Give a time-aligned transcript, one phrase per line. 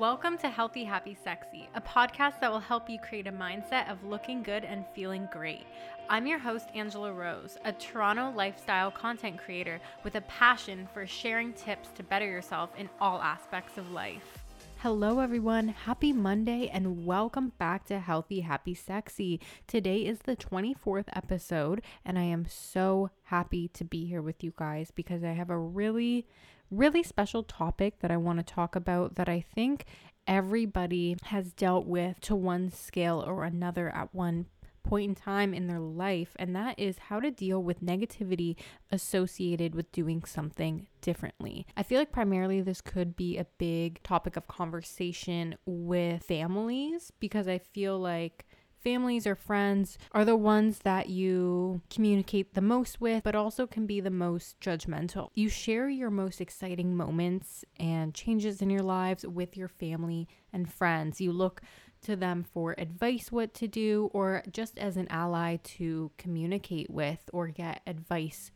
[0.00, 4.02] Welcome to Healthy, Happy, Sexy, a podcast that will help you create a mindset of
[4.02, 5.66] looking good and feeling great.
[6.08, 11.52] I'm your host, Angela Rose, a Toronto lifestyle content creator with a passion for sharing
[11.52, 14.39] tips to better yourself in all aspects of life.
[14.82, 15.68] Hello, everyone.
[15.68, 19.38] Happy Monday and welcome back to Healthy, Happy, Sexy.
[19.66, 24.54] Today is the 24th episode, and I am so happy to be here with you
[24.56, 26.26] guys because I have a really
[26.70, 29.84] really special topic that I want to talk about that I think
[30.26, 34.46] everybody has dealt with to one scale or another at one
[34.82, 38.56] point in time in their life, and that is how to deal with negativity
[38.90, 41.66] associated with doing something differently.
[41.76, 47.48] I feel like primarily this could be a big topic of conversation with families because
[47.48, 48.46] I feel like
[48.80, 53.86] families or friends are the ones that you communicate the most with, but also can
[53.86, 55.28] be the most judgmental.
[55.34, 60.72] You share your most exciting moments and changes in your lives with your family and
[60.72, 61.20] friends.
[61.20, 61.60] You look
[62.02, 67.28] to them for advice what to do or just as an ally to communicate with
[67.32, 68.50] or get advice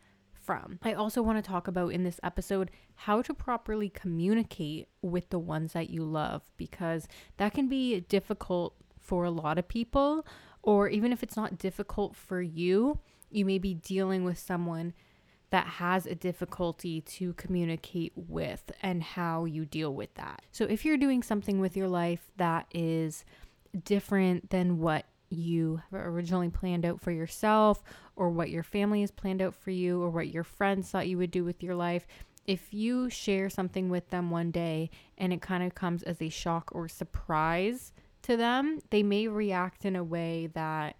[0.44, 0.78] from.
[0.82, 5.38] I also want to talk about in this episode how to properly communicate with the
[5.38, 10.26] ones that you love because that can be difficult for a lot of people,
[10.62, 12.98] or even if it's not difficult for you,
[13.30, 14.94] you may be dealing with someone
[15.54, 20.42] that has a difficulty to communicate with and how you deal with that.
[20.50, 23.24] So, if you're doing something with your life that is
[23.84, 27.84] different than what you originally planned out for yourself,
[28.16, 31.18] or what your family has planned out for you, or what your friends thought you
[31.18, 32.04] would do with your life,
[32.48, 36.30] if you share something with them one day and it kind of comes as a
[36.30, 40.96] shock or surprise to them, they may react in a way that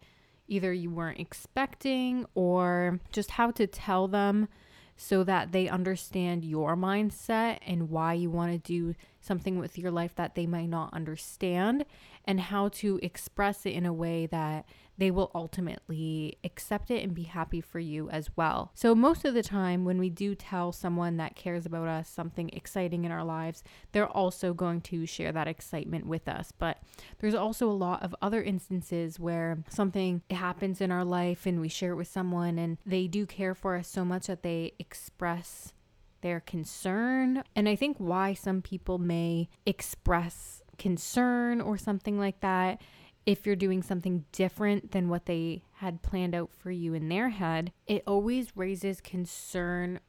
[0.48, 4.48] either you weren't expecting or just how to tell them
[4.97, 9.91] so that they understand your mindset and why you want to do something with your
[9.91, 11.84] life that they might not understand
[12.25, 17.14] and how to express it in a way that they will ultimately accept it and
[17.14, 18.70] be happy for you as well.
[18.74, 22.51] So, most of the time, when we do tell someone that cares about us something
[22.51, 26.52] exciting in our lives, they're also going to share that excitement with us.
[26.57, 26.79] But
[27.18, 31.68] there's also a lot of other instances where something happens in our life and we
[31.68, 35.73] share it with someone and they do care for us so much that they express
[36.20, 37.45] their concern.
[37.55, 42.80] And I think why some people may express concern or something like that
[43.27, 47.30] if you're doing something different than what they had planned out for you in their
[47.30, 50.01] head, it always raises concern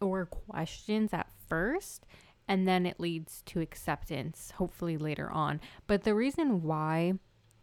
[0.00, 2.04] or questions at first,
[2.46, 5.60] and then it leads to acceptance, hopefully later on.
[5.86, 7.14] But the reason why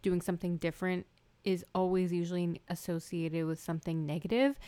[0.02, 1.06] doing something different
[1.44, 4.58] is always usually associated with something negative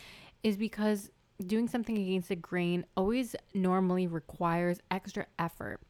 [0.42, 1.10] is because
[1.44, 5.80] doing something against the grain always normally requires extra effort.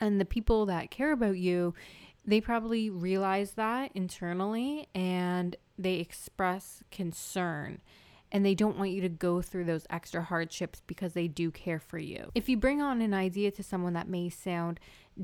[0.00, 1.74] And the people that care about you
[2.28, 7.80] they probably realize that internally and they express concern
[8.30, 11.80] and they don't want you to go through those extra hardships because they do care
[11.80, 12.30] for you.
[12.34, 14.78] If you bring on an idea to someone that may sound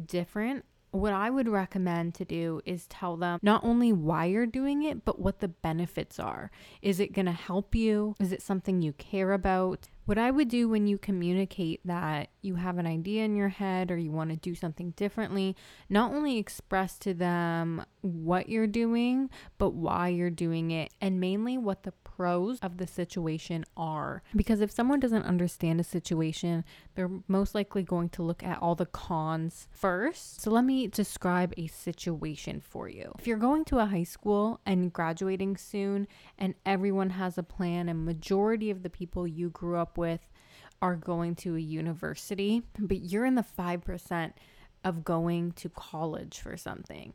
[0.06, 4.84] different, what I would recommend to do is tell them not only why you're doing
[4.84, 6.50] it, but what the benefits are.
[6.80, 8.14] Is it going to help you?
[8.20, 9.88] Is it something you care about?
[10.06, 13.90] What I would do when you communicate that you have an idea in your head
[13.90, 15.56] or you want to do something differently,
[15.88, 21.56] not only express to them what you're doing, but why you're doing it, and mainly
[21.56, 24.22] what the pros of the situation are.
[24.36, 28.74] Because if someone doesn't understand a situation, they're most likely going to look at all
[28.74, 30.42] the cons first.
[30.42, 33.12] So let me describe a situation for you.
[33.18, 36.06] If you're going to a high school and graduating soon
[36.38, 40.20] and everyone has a plan and majority of the people you grew up with
[40.82, 44.32] are going to a university, but you're in the 5%
[44.84, 47.14] of going to college for something.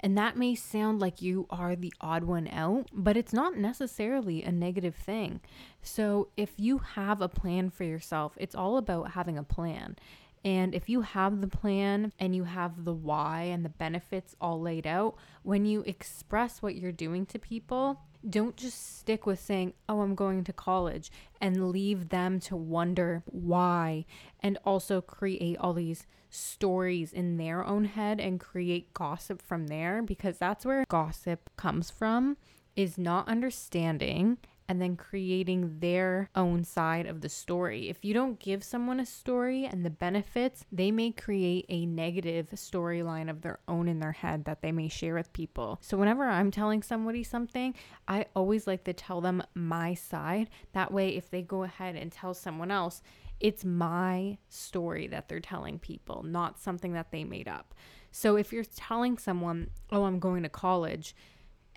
[0.00, 4.42] And that may sound like you are the odd one out, but it's not necessarily
[4.42, 5.40] a negative thing.
[5.82, 9.96] So, if you have a plan for yourself, it's all about having a plan.
[10.44, 14.60] And if you have the plan and you have the why and the benefits all
[14.60, 19.74] laid out, when you express what you're doing to people, don't just stick with saying,
[19.88, 21.10] Oh, I'm going to college
[21.40, 24.04] and leave them to wonder why
[24.40, 30.02] and also create all these stories in their own head and create gossip from there
[30.02, 32.36] because that's where gossip comes from
[32.74, 34.36] is not understanding
[34.68, 37.88] and then creating their own side of the story.
[37.88, 42.48] If you don't give someone a story and the benefits, they may create a negative
[42.54, 45.78] storyline of their own in their head that they may share with people.
[45.80, 47.74] So, whenever I'm telling somebody something,
[48.08, 50.50] I always like to tell them my side.
[50.72, 53.02] That way, if they go ahead and tell someone else,
[53.38, 57.74] It's my story that they're telling people, not something that they made up.
[58.10, 61.14] So if you're telling someone, oh, I'm going to college,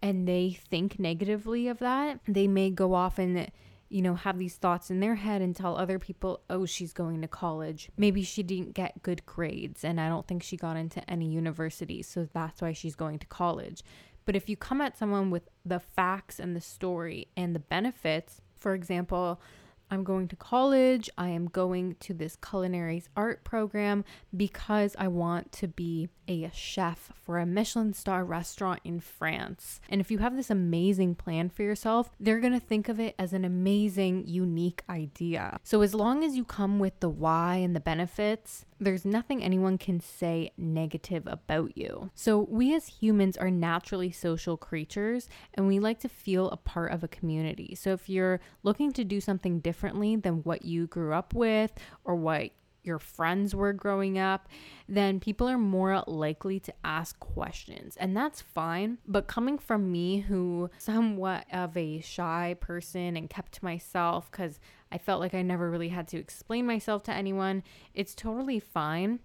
[0.02, 3.52] and they think negatively of that, they may go off and
[3.90, 7.22] you know, have these thoughts in their head and tell other people, oh, she's going
[7.22, 7.90] to college.
[7.98, 12.04] Maybe she didn't get good grades and I don't think she got into any university.
[12.04, 13.84] So that's why she's going to college.
[14.26, 18.42] But if you come at someone with the facts and the story and the benefits,
[18.60, 19.42] for example,
[19.92, 21.10] I'm going to college.
[21.18, 24.06] I am going to this culinary art program
[24.36, 29.82] because I want to be a chef for a Michelin star restaurant in France.
[29.90, 33.16] And if you have this amazing plan for yourself, they're going to think of it
[33.18, 35.60] as an amazing, unique idea.
[35.64, 39.78] So as long as you come with the why and the benefits, there's nothing anyone
[39.78, 42.12] can say negative about you.
[42.16, 46.92] So, we as humans are naturally social creatures and we like to feel a part
[46.92, 47.76] of a community.
[47.76, 51.72] So, if you're looking to do something differently than what you grew up with
[52.04, 52.52] or what
[52.84, 54.50] your friends were growing up,
[54.90, 57.96] then people are more likely to ask questions.
[57.98, 58.98] And that's fine.
[59.08, 64.60] But coming from me, who somewhat of a shy person and kept to myself because
[64.92, 69.20] I felt like I never really had to explain myself to anyone, it's totally fine.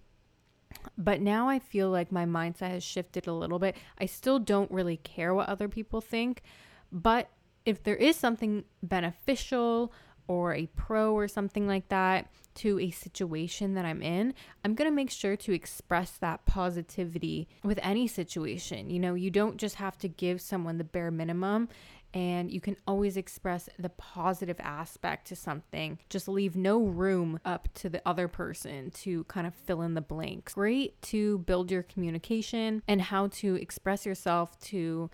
[0.97, 3.75] But now I feel like my mindset has shifted a little bit.
[3.97, 6.43] I still don't really care what other people think,
[6.91, 7.29] but
[7.65, 9.91] if there is something beneficial
[10.27, 14.33] or a pro or something like that to a situation that I'm in,
[14.63, 18.89] I'm going to make sure to express that positivity with any situation.
[18.89, 21.69] You know, you don't just have to give someone the bare minimum
[22.15, 25.99] and you can always express the positive aspect to something.
[26.09, 30.01] Just leave no room up to the other person to kind of fill in the
[30.01, 30.53] blanks.
[30.53, 35.09] Great to build your communication and how to express yourself to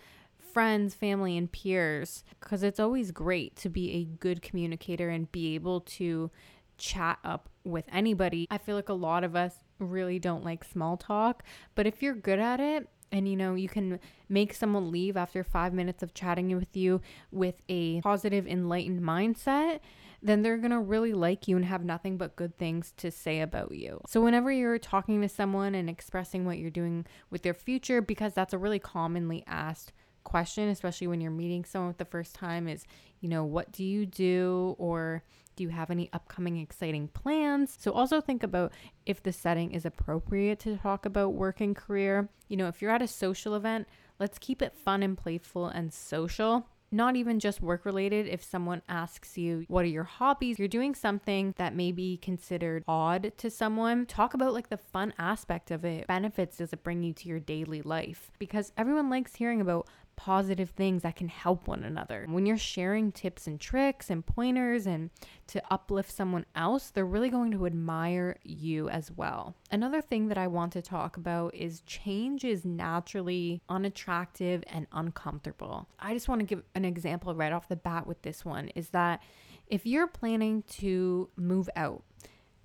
[0.53, 5.55] friends, family, and peers because it's always great to be a good communicator and be
[5.55, 6.31] able to
[6.77, 8.47] chat up with anybody.
[8.49, 11.43] I feel like a lot of us really don't like small talk,
[11.75, 13.99] but if you're good at it, and you know, you can
[14.29, 17.01] make someone leave after five minutes of chatting with you
[17.31, 19.79] with a positive, enlightened mindset,
[20.23, 23.71] then they're gonna really like you and have nothing but good things to say about
[23.73, 23.99] you.
[24.07, 28.33] So, whenever you're talking to someone and expressing what you're doing with their future, because
[28.33, 29.91] that's a really commonly asked
[30.23, 32.85] question, especially when you're meeting someone for the first time, is,
[33.19, 34.75] you know, what do you do?
[34.77, 35.23] Or
[35.55, 37.77] do you have any upcoming exciting plans?
[37.79, 38.73] So, also think about
[39.05, 42.29] if the setting is appropriate to talk about work and career.
[42.47, 43.87] You know, if you're at a social event,
[44.19, 48.27] let's keep it fun and playful and social not even just work related.
[48.27, 50.59] If someone asks you, What are your hobbies?
[50.59, 54.05] You're doing something that may be considered odd to someone.
[54.05, 56.07] Talk about like the fun aspect of it.
[56.07, 58.31] Benefits does it bring you to your daily life?
[58.39, 62.25] Because everyone likes hearing about positive things that can help one another.
[62.29, 65.09] When you're sharing tips and tricks and pointers and
[65.47, 69.55] to uplift someone else, they're really going to admire you as well.
[69.71, 75.87] Another thing that I want to talk about is change is naturally unattractive and uncomfortable.
[75.99, 78.89] I just want to give an example right off the bat with this one is
[78.89, 79.21] that
[79.67, 82.03] if you're planning to move out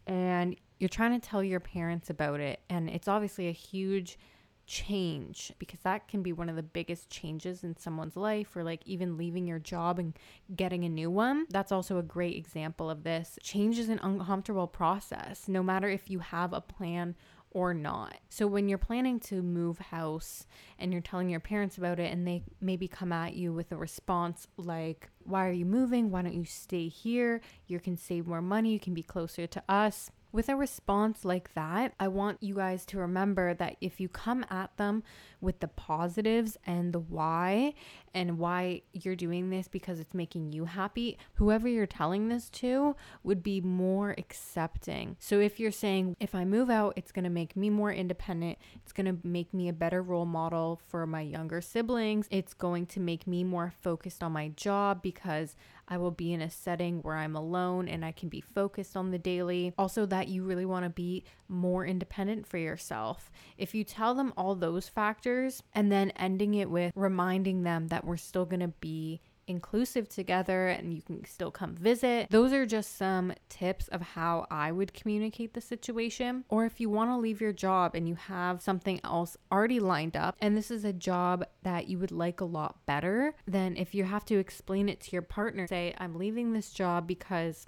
[0.06, 4.19] and you're trying to tell your parents about it and it's obviously a huge
[4.66, 8.82] change because that can be one of the biggest changes in someone's life or like
[8.84, 10.18] even leaving your job and
[10.54, 11.46] getting a new one.
[11.50, 13.38] That's also a great example of this.
[13.42, 17.14] Change is an uncomfortable process no matter if you have a plan
[17.52, 18.18] or not.
[18.28, 20.46] So when you're planning to move house
[20.78, 23.76] and you're telling your parents about it and they maybe come at you with a
[23.76, 26.11] response like, "Why are you moving?
[26.11, 27.40] Why don't you stay here?
[27.66, 31.54] You can save more money, you can be closer to us." With a response like
[31.54, 35.02] that, I want you guys to remember that if you come at them
[35.40, 37.75] with the positives and the why
[38.12, 42.97] and why you're doing this because it's making you happy, whoever you're telling this to
[43.23, 45.16] would be more accepting.
[45.21, 48.92] So if you're saying, if I move out, it's to make me more independent, it's
[49.06, 53.26] to make me a better role model for my younger siblings, it's going to make
[53.26, 55.56] me more focused on my job because
[55.88, 59.11] I will be in a setting where I'm alone and I can be focused on
[59.11, 59.73] the daily.
[59.78, 63.31] Also, that you really want to be more independent for yourself.
[63.57, 68.05] If you tell them all those factors and then ending it with reminding them that
[68.05, 72.29] we're still going to be inclusive together and you can still come visit.
[72.31, 76.45] Those are just some tips of how I would communicate the situation.
[76.49, 80.17] Or if you want to leave your job and you have something else already lined
[80.17, 83.95] up and this is a job that you would like a lot better, then if
[83.95, 87.67] you have to explain it to your partner, say, I'm leaving this job because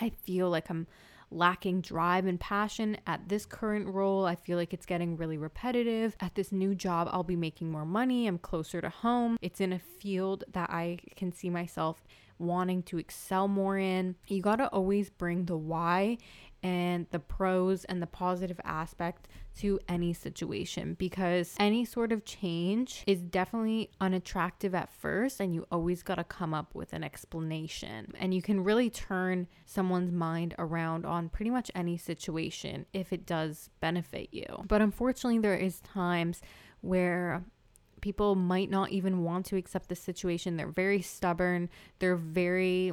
[0.00, 0.86] I feel like I'm
[1.32, 4.26] lacking drive and passion at this current role.
[4.26, 6.16] I feel like it's getting really repetitive.
[6.20, 8.26] At this new job, I'll be making more money.
[8.26, 9.36] I'm closer to home.
[9.40, 12.04] It's in a field that I can see myself
[12.38, 14.16] wanting to excel more in.
[14.26, 16.18] You got to always bring the why
[16.62, 19.28] and the pros and the positive aspect
[19.58, 25.66] to any situation because any sort of change is definitely unattractive at first and you
[25.70, 28.12] always got to come up with an explanation.
[28.18, 33.26] And you can really turn someone's mind around on pretty much any situation if it
[33.26, 34.46] does benefit you.
[34.66, 36.40] But unfortunately there is times
[36.80, 37.44] where
[38.00, 40.56] people might not even want to accept the situation.
[40.56, 41.70] They're very stubborn.
[41.98, 42.92] They're very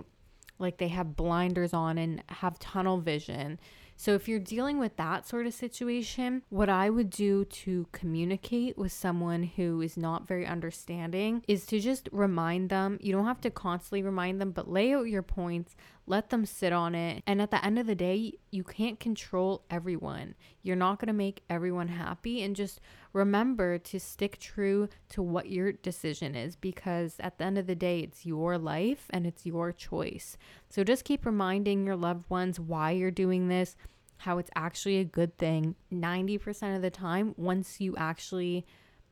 [0.59, 3.59] like they have blinders on and have tunnel vision.
[3.95, 8.77] So, if you're dealing with that sort of situation, what I would do to communicate
[8.77, 12.97] with someone who is not very understanding is to just remind them.
[13.01, 15.75] You don't have to constantly remind them, but lay out your points,
[16.09, 17.23] let them sit on it.
[17.27, 20.33] And at the end of the day, you can't control everyone.
[20.63, 22.41] You're not going to make everyone happy.
[22.41, 22.81] And just
[23.13, 27.75] remember to stick true to what your decision is because at the end of the
[27.75, 30.35] day, it's your life and it's your choice.
[30.67, 33.77] So just keep reminding your loved ones why you're doing this,
[34.17, 35.75] how it's actually a good thing.
[35.93, 38.65] 90% of the time, once you actually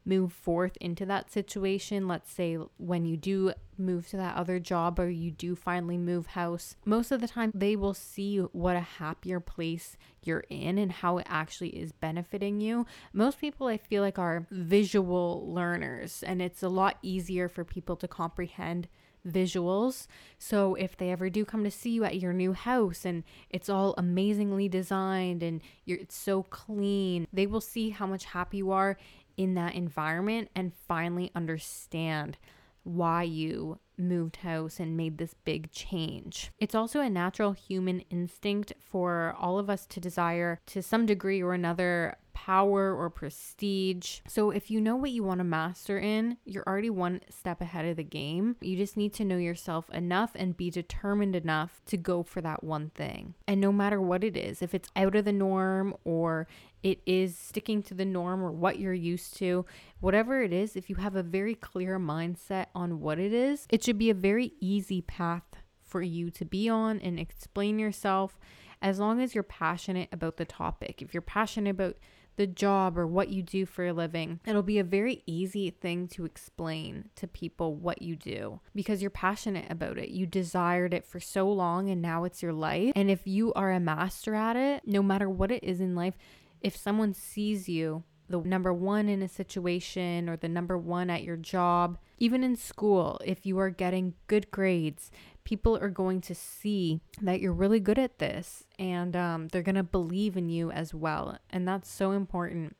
[0.08, 5.00] move forth into that situation, let's say when you do move to that other job
[5.00, 8.80] or you do finally move house, most of the time they will see what a
[8.80, 12.86] happier place you're in and how it actually is benefiting you.
[13.12, 17.98] Most people, I feel like, are visual learners, and it's a lot easier for people
[17.98, 18.88] to comprehend
[19.28, 20.08] visuals.
[20.40, 23.68] So if they ever do come to see you at your new house and it's
[23.68, 28.98] all amazingly designed and it's so clean, they will see how much happy you are
[29.38, 32.38] in that environment and finally understand
[32.84, 36.52] why you moved house and made this big change.
[36.60, 41.42] It's also a natural human instinct for all of us to desire, to some degree
[41.42, 44.20] or another, power or prestige.
[44.28, 47.86] So if you know what you want to master in, you're already one step ahead
[47.86, 48.58] of the game.
[48.62, 52.64] You just need to know yourself enough and be determined enough to go for that
[52.64, 53.34] one thing.
[53.48, 56.48] And no matter what it is, if it's out of the norm or
[56.84, 59.66] it is sticking to the norm or what you're used to,
[60.00, 63.82] whatever it is, if you have a very clear mindset on what it is, it
[63.88, 65.46] should be a very easy path
[65.82, 68.38] for you to be on and explain yourself
[68.82, 71.02] as long as you're passionate about the topic.
[71.02, 71.96] If you're passionate about
[72.36, 76.10] the job or what you do for a living, it'll be a very easy thing
[76.10, 80.10] to explain to people what you do because you're passionate about it.
[80.10, 82.92] You desired it for so long and now it's your life.
[82.94, 86.18] And if you are a master at it, no matter what it is in life,
[86.60, 91.24] if someone sees you the number one in a situation or the number one at
[91.24, 95.12] your job, even in school, if you are getting good grades,
[95.44, 99.76] people are going to see that you're really good at this and um, they're going
[99.76, 101.38] to believe in you as well.
[101.50, 102.76] And that's so important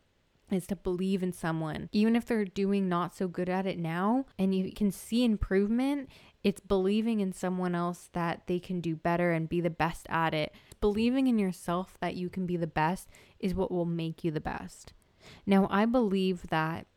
[0.52, 1.90] is to believe in someone.
[1.92, 6.10] Even if they're doing not so good at it now and you can see improvement,
[6.44, 10.34] it's believing in someone else that they can do better and be the best at
[10.34, 10.54] it.
[10.80, 14.40] Believing in yourself that you can be the best is what will make you the
[14.40, 14.94] best.
[15.46, 16.88] Now, I believe that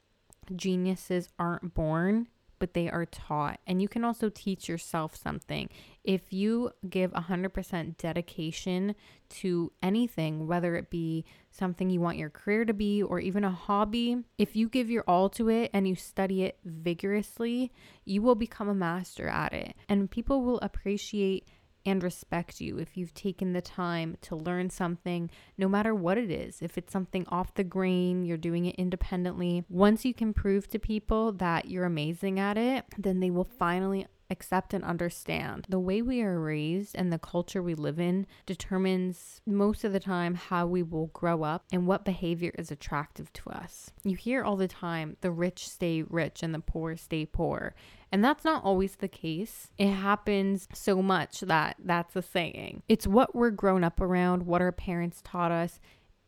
[0.56, 2.28] geniuses aren't born,
[2.60, 3.58] but they are taught.
[3.66, 5.68] And you can also teach yourself something.
[6.04, 8.94] If you give 100% dedication
[9.30, 13.50] to anything, whether it be something you want your career to be or even a
[13.50, 17.72] hobby, if you give your all to it and you study it vigorously,
[18.04, 19.74] you will become a master at it.
[19.88, 21.48] And people will appreciate
[21.84, 26.30] and respect you if you've taken the time to learn something, no matter what it
[26.30, 26.62] is.
[26.62, 29.64] If it's something off the grain, you're doing it independently.
[29.68, 34.06] Once you can prove to people that you're amazing at it, then they will finally
[34.30, 35.66] accept and understand.
[35.68, 40.00] The way we are raised and the culture we live in determines most of the
[40.00, 43.90] time how we will grow up and what behavior is attractive to us.
[44.04, 47.74] You hear all the time the rich stay rich and the poor stay poor.
[48.12, 49.70] And that's not always the case.
[49.78, 52.82] It happens so much that that's a saying.
[52.88, 55.78] It's what we're grown up around, what our parents taught us,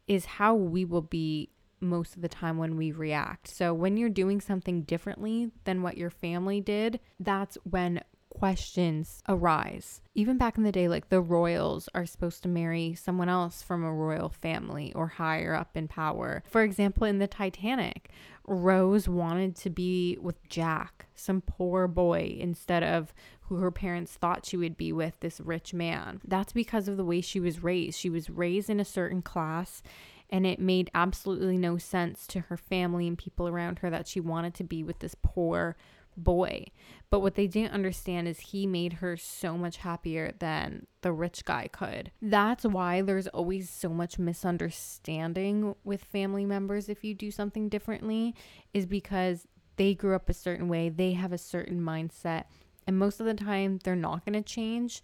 [0.07, 3.49] is how we will be most of the time when we react.
[3.49, 8.03] So when you're doing something differently than what your family did, that's when
[8.35, 10.01] questions arise.
[10.15, 13.85] Even back in the day, like the royals are supposed to marry someone else from
[13.85, 16.43] a royal family or higher up in power.
[16.49, 18.11] For example, in the Titanic,
[18.47, 24.47] Rose wanted to be with Jack, some poor boy, instead of who her parents thought
[24.47, 26.21] she would be with, this rich man.
[26.27, 27.99] That's because of the way she was raised.
[27.99, 29.83] She was raised in a certain class
[30.31, 34.19] and it made absolutely no sense to her family and people around her that she
[34.19, 35.77] wanted to be with this poor
[36.17, 36.67] boy.
[37.11, 41.45] But what they didn't understand is he made her so much happier than the rich
[41.45, 42.11] guy could.
[42.23, 48.35] That's why there's always so much misunderstanding with family members if you do something differently,
[48.73, 52.45] is because they grew up a certain way, they have a certain mindset,
[52.87, 55.03] And most of the time, they're not going to change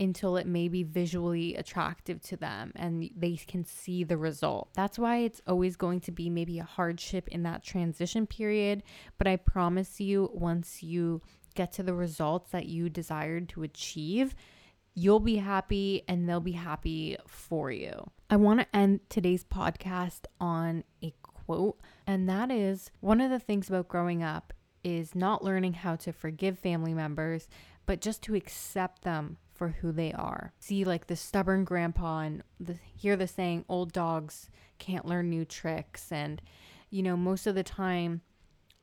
[0.00, 4.68] until it may be visually attractive to them and they can see the result.
[4.74, 8.82] That's why it's always going to be maybe a hardship in that transition period.
[9.18, 11.22] But I promise you, once you
[11.54, 14.34] get to the results that you desired to achieve,
[14.94, 18.10] you'll be happy and they'll be happy for you.
[18.30, 23.38] I want to end today's podcast on a quote, and that is one of the
[23.38, 27.48] things about growing up is not learning how to forgive family members,
[27.86, 30.52] but just to accept them for who they are.
[30.58, 35.44] See, like the stubborn grandpa, and the, hear the saying, old dogs can't learn new
[35.44, 36.10] tricks.
[36.10, 36.42] And,
[36.90, 38.22] you know, most of the time,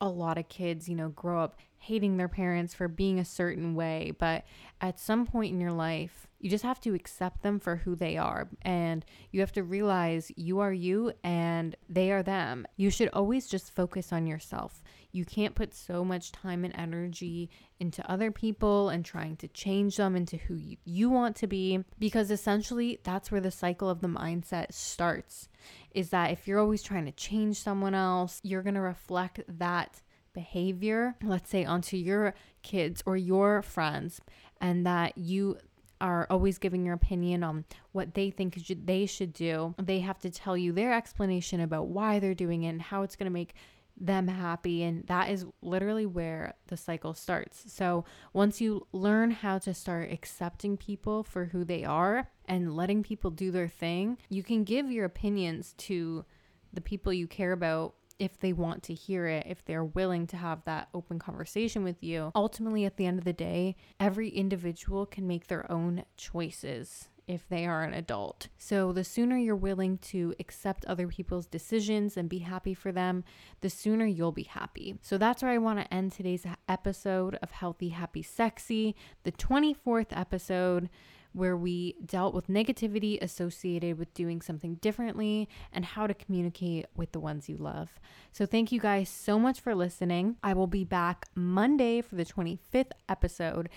[0.02, 3.76] a lot of kids, you know, grow up hating their parents for being a certain
[3.76, 4.12] way.
[4.20, 4.44] But
[4.82, 8.18] at some point in your life, you just have to accept them for who they
[8.18, 8.50] are.
[8.64, 12.66] And you have to realize you are you and they are them.
[12.78, 14.82] You should always just focus on yourself.
[15.12, 19.98] You can't put so much time and energy into other people and trying to change
[19.98, 24.02] them into who you, you want to be because essentially that's where the cycle of
[24.02, 25.50] the mindset starts.
[25.94, 30.02] Is that if you're always trying to change someone else, you're going to reflect that
[30.34, 32.34] behavior, let's say, onto your
[32.64, 34.22] kids or your friends,
[34.60, 35.58] and that you
[36.00, 38.56] are always giving your opinion on what they think
[38.86, 39.76] they should do.
[39.78, 43.16] They have to tell you their explanation about why they're doing it and how it's
[43.16, 43.54] going to make
[44.02, 44.84] them happy.
[44.84, 47.64] And that is literally where the cycle starts.
[47.72, 48.04] So
[48.34, 53.32] once you learn how to start accepting people for who they are and letting people
[53.32, 56.26] do their thing, you can give your opinions to
[56.74, 60.38] the people you care about if they want to hear it, if they're willing to
[60.38, 62.32] have that open conversation with you.
[62.36, 67.48] Ultimately, at the end of the day, every individual can make their own choices if
[67.48, 68.48] they are an adult.
[68.58, 73.24] So, the sooner you're willing to accept other people's decisions and be happy for them,
[73.62, 74.96] the sooner you'll be happy.
[75.02, 80.08] So, that's where I want to end today's episode of Healthy, Happy, Sexy, the 24th
[80.12, 80.90] episode
[81.34, 87.12] where we dealt with negativity associated with doing something differently and how to communicate with
[87.14, 87.90] the ones you love.
[88.32, 90.38] So, thank you guys so much for listening.
[90.44, 93.70] I will be back Monday for the 25th episode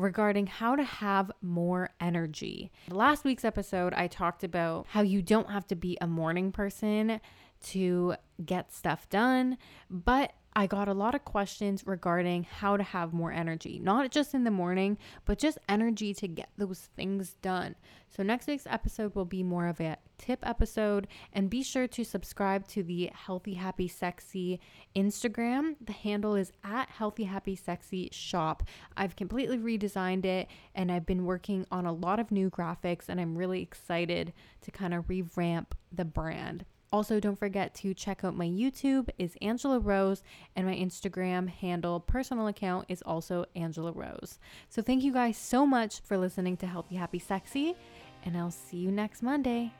[0.00, 2.72] regarding how to have more energy.
[2.88, 7.20] Last week's episode, I talked about how you don't have to be a morning person
[7.66, 9.58] to get stuff done,
[9.90, 14.34] but I got a lot of questions regarding how to have more energy, not just
[14.34, 17.76] in the morning, but just energy to get those things done.
[18.08, 21.08] So, next week's episode will be more of a tip episode.
[21.32, 24.60] And be sure to subscribe to the Healthy Happy Sexy
[24.94, 25.76] Instagram.
[25.80, 28.62] The handle is at Healthy Happy Sexy Shop.
[28.96, 33.20] I've completely redesigned it and I've been working on a lot of new graphics, and
[33.20, 36.64] I'm really excited to kind of revamp the brand.
[36.92, 40.24] Also, don't forget to check out my YouTube is Angela Rose
[40.56, 44.40] and my Instagram handle personal account is also Angela Rose.
[44.68, 47.76] So thank you guys so much for listening to Healthy Happy Sexy
[48.24, 49.72] and I'll see you next Monday.